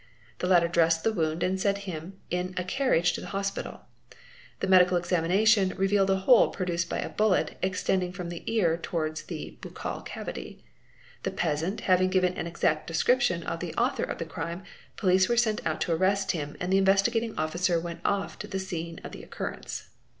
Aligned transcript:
The 0.39 0.47
latter 0.47 0.67
dressed 0.67 1.03
the 1.03 1.13
wound 1.13 1.43
and 1.43 1.61
sent 1.61 1.77
him 1.85 2.17
in 2.31 2.55
a 2.57 2.63
carriage 2.63 3.13
to 3.13 3.21
the 3.21 3.27
hospital. 3.37 3.81
The 4.59 4.65
medical 4.65 4.97
examination 4.97 5.75
revealed 5.77 6.09
a 6.09 6.15
hole 6.15 6.49
produced 6.49 6.89
by 6.89 6.97
a 6.97 7.09
bullet 7.09 7.55
extending 7.61 8.11
from 8.11 8.29
the 8.29 8.41
ear 8.51 8.77
towards 8.77 9.21
the 9.21 9.59
buccal 9.61 10.03
cavity. 10.03 10.65
The 11.21 11.29
peasant 11.29 11.81
having 11.81 12.09
given 12.09 12.33
an 12.35 12.47
exact 12.47 12.87
description 12.87 13.43
of 13.43 13.59
the 13.59 13.75
author 13.75 14.01
of 14.03 14.17
the 14.17 14.25
crime, 14.25 14.63
police 14.97 15.29
were 15.29 15.37
sent 15.37 15.63
out 15.67 15.79
to 15.81 15.91
arrest 15.93 16.31
him 16.31 16.55
and 16.59 16.73
the 16.73 16.79
Investigating 16.79 17.37
Officer 17.37 17.79
went 17.79 18.01
off 18.03 18.39
to 18.39 18.47
the 18.47 18.57
scene_ 18.57 18.95
of 19.05 19.11
the 19.11 19.21
occurrence. 19.21 19.89